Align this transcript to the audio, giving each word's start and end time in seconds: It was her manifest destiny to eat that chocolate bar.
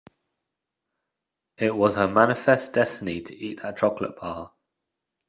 It 1.57 1.75
was 1.75 1.93
her 1.93 2.07
manifest 2.07 2.73
destiny 2.73 3.21
to 3.21 3.37
eat 3.37 3.61
that 3.61 3.77
chocolate 3.77 4.15
bar. 4.15 4.51